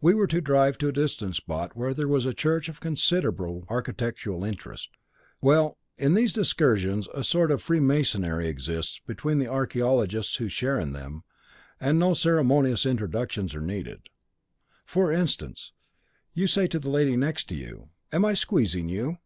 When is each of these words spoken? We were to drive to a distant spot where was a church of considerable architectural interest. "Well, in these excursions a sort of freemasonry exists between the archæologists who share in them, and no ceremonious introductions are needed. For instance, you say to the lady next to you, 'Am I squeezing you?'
We 0.00 0.14
were 0.14 0.28
to 0.28 0.40
drive 0.40 0.78
to 0.78 0.86
a 0.86 0.92
distant 0.92 1.34
spot 1.34 1.76
where 1.76 1.92
was 2.06 2.24
a 2.24 2.32
church 2.32 2.68
of 2.68 2.78
considerable 2.78 3.64
architectural 3.68 4.44
interest. 4.44 4.90
"Well, 5.40 5.76
in 5.96 6.14
these 6.14 6.38
excursions 6.38 7.08
a 7.12 7.24
sort 7.24 7.50
of 7.50 7.60
freemasonry 7.60 8.46
exists 8.46 9.00
between 9.04 9.40
the 9.40 9.46
archæologists 9.46 10.38
who 10.38 10.48
share 10.48 10.78
in 10.78 10.92
them, 10.92 11.24
and 11.80 11.98
no 11.98 12.14
ceremonious 12.14 12.86
introductions 12.86 13.56
are 13.56 13.60
needed. 13.60 14.02
For 14.84 15.10
instance, 15.10 15.72
you 16.32 16.46
say 16.46 16.68
to 16.68 16.78
the 16.78 16.88
lady 16.88 17.16
next 17.16 17.48
to 17.48 17.56
you, 17.56 17.88
'Am 18.12 18.24
I 18.24 18.34
squeezing 18.34 18.88
you?' 18.88 19.18